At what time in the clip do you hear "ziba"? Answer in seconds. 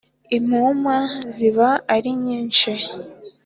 1.35-1.69